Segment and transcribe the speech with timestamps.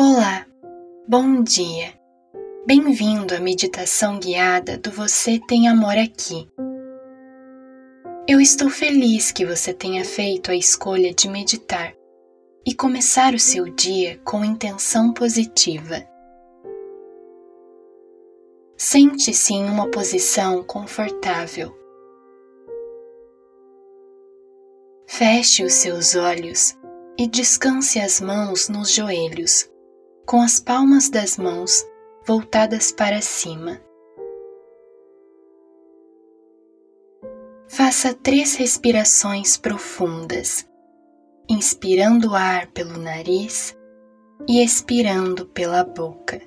[0.00, 0.46] Olá,
[1.08, 1.92] bom dia.
[2.64, 6.48] Bem-vindo à meditação guiada do Você Tem Amor Aqui.
[8.28, 11.96] Eu estou feliz que você tenha feito a escolha de meditar
[12.64, 16.06] e começar o seu dia com intenção positiva.
[18.76, 21.76] Sente-se em uma posição confortável.
[25.08, 26.78] Feche os seus olhos
[27.18, 29.68] e descanse as mãos nos joelhos,
[30.28, 31.82] com as palmas das mãos
[32.26, 33.80] voltadas para cima.
[37.66, 40.68] Faça três respirações profundas,
[41.48, 43.74] inspirando o ar pelo nariz
[44.46, 46.38] e expirando pela boca.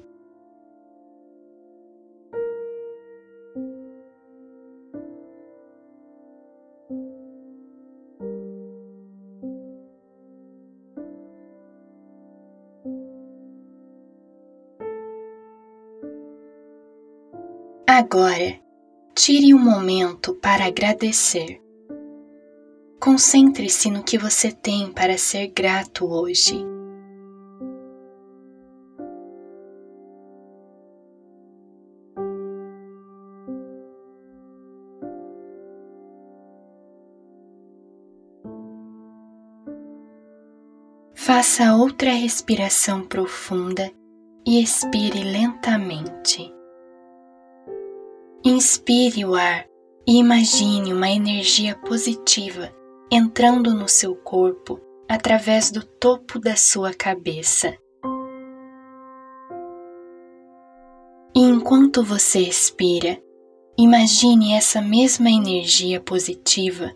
[17.93, 18.57] Agora,
[19.13, 21.61] tire um momento para agradecer.
[23.01, 26.65] Concentre-se no que você tem para ser grato hoje.
[41.13, 43.91] Faça outra respiração profunda
[44.47, 46.60] e expire lentamente.
[48.43, 49.67] Inspire o ar
[50.07, 52.73] e imagine uma energia positiva
[53.11, 57.77] entrando no seu corpo através do topo da sua cabeça.
[61.35, 63.21] E enquanto você expira,
[63.77, 66.91] imagine essa mesma energia positiva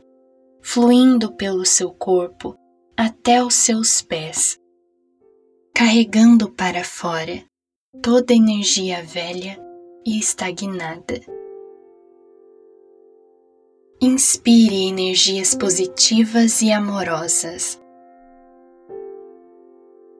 [0.63, 2.55] fluindo pelo seu corpo
[2.97, 4.59] até os seus pés,
[5.75, 7.43] carregando para fora
[8.01, 9.63] toda energia velha
[10.05, 11.19] e estagnada.
[13.99, 17.81] Inspire energias positivas e amorosas.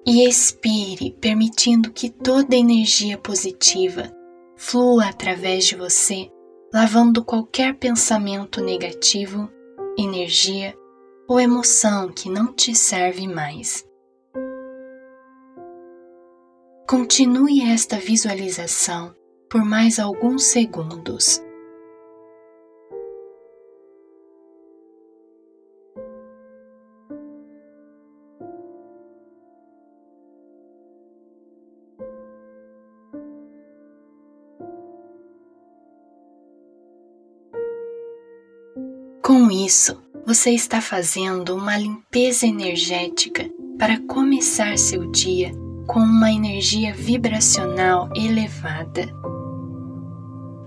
[0.08, 4.12] E expire, permitindo que toda energia positiva
[4.56, 6.32] flua através de você,
[6.74, 9.50] lavando qualquer pensamento negativo,
[9.98, 10.76] energia
[11.28, 13.86] ou emoção que não te serve mais.
[16.88, 19.14] Continue esta visualização
[19.50, 21.42] por mais alguns segundos.
[39.22, 45.52] Com isso, você está fazendo uma limpeza energética para começar seu dia
[45.88, 49.25] com uma energia vibracional elevada.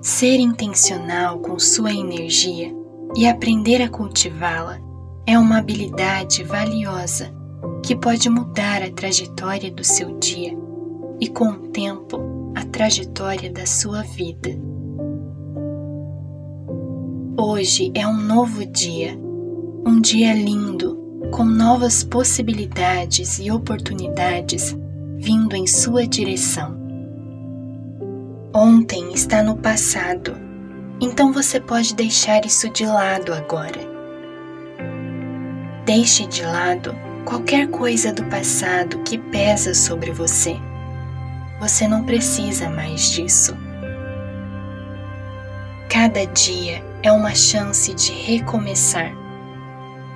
[0.00, 2.72] Ser intencional com sua energia
[3.16, 4.78] e aprender a cultivá-la
[5.26, 7.34] é uma habilidade valiosa
[7.84, 10.56] que pode mudar a trajetória do seu dia
[11.20, 14.50] e, com o tempo, a trajetória da sua vida.
[17.37, 19.19] Hoje é um novo dia,
[19.84, 20.97] um dia lindo,
[21.32, 24.76] com novas possibilidades e oportunidades
[25.16, 26.88] vindo em sua direção.
[28.60, 30.36] Ontem está no passado,
[31.00, 33.78] então você pode deixar isso de lado agora.
[35.84, 36.92] Deixe de lado
[37.24, 40.56] qualquer coisa do passado que pesa sobre você.
[41.60, 43.56] Você não precisa mais disso.
[45.88, 49.12] Cada dia é uma chance de recomeçar.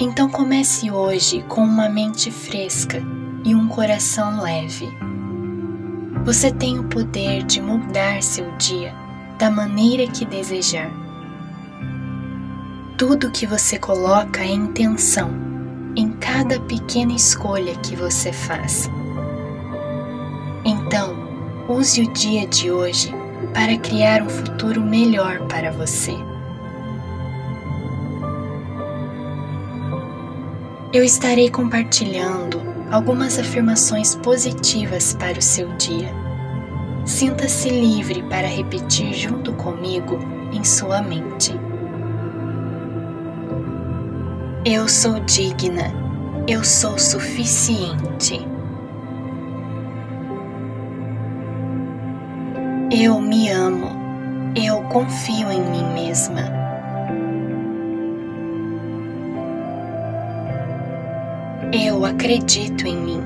[0.01, 3.01] Então comece hoje com uma mente fresca
[3.45, 5.12] e um coração leve.
[6.25, 8.95] Você tem o poder de mudar seu dia
[9.39, 10.89] da maneira que desejar.
[12.97, 15.31] Tudo que você coloca é intenção
[15.97, 18.89] em cada pequena escolha que você faz.
[20.65, 21.17] Então,
[21.69, 23.13] use o dia de hoje
[23.53, 26.15] para criar um futuro melhor para você.
[30.93, 32.61] Eu estarei compartilhando
[32.91, 36.13] algumas afirmações positivas para o seu dia.
[37.07, 40.19] Sinta-se livre para repetir junto comigo
[40.53, 41.59] em sua mente.
[44.67, 45.91] Eu sou digna,
[46.47, 48.47] eu sou suficiente.
[52.91, 53.89] Eu me amo,
[54.55, 56.62] eu confio em mim mesma.
[61.75, 63.23] Eu acredito em mim.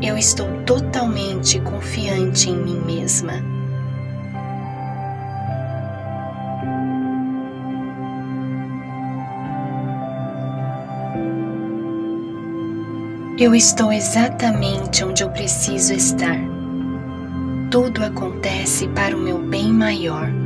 [0.00, 3.32] eu estou totalmente confiante em mim mesma.
[13.36, 16.38] Eu estou exatamente onde eu preciso estar.
[17.68, 20.45] Tudo acontece para o meu bem maior.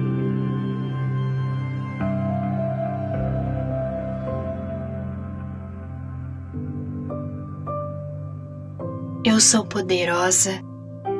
[9.23, 10.63] Eu sou poderosa,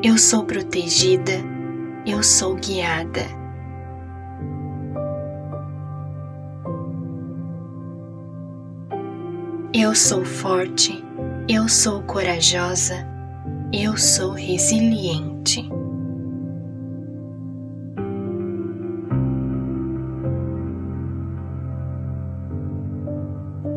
[0.03, 1.33] eu sou protegida,
[2.07, 3.21] eu sou guiada.
[9.75, 11.05] Eu sou forte,
[11.47, 13.07] eu sou corajosa,
[13.71, 15.69] eu sou resiliente.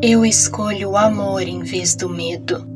[0.00, 2.73] Eu escolho o amor em vez do medo.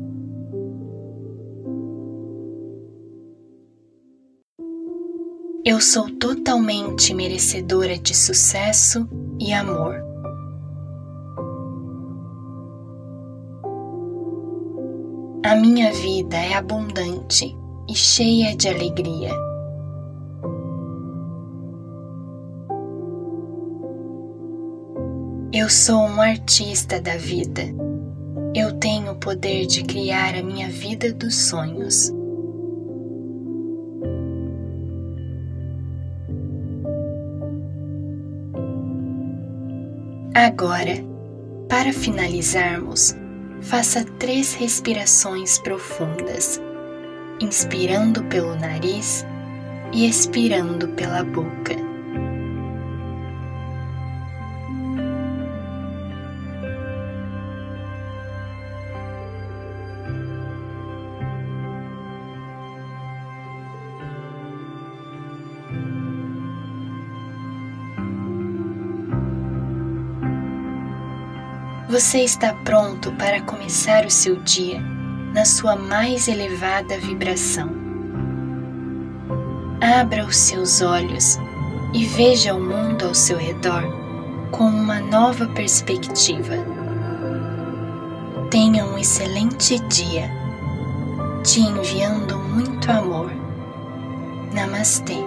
[5.69, 9.07] Eu sou totalmente merecedora de sucesso
[9.39, 10.03] e amor.
[15.45, 17.55] A minha vida é abundante
[17.87, 19.29] e cheia de alegria.
[25.53, 27.61] Eu sou um artista da vida.
[28.55, 32.11] Eu tenho o poder de criar a minha vida dos sonhos.
[40.39, 40.93] Agora,
[41.67, 43.13] para finalizarmos,
[43.61, 46.61] faça três respirações profundas,
[47.41, 49.25] inspirando pelo nariz
[49.91, 51.88] e expirando pela boca.
[71.89, 74.79] Você está pronto para começar o seu dia
[75.33, 77.71] na sua mais elevada vibração.
[79.81, 81.39] Abra os seus olhos
[81.91, 83.81] e veja o mundo ao seu redor
[84.51, 86.57] com uma nova perspectiva.
[88.51, 90.29] Tenha um excelente dia,
[91.43, 93.31] te enviando muito amor.
[94.53, 95.17] Namastê.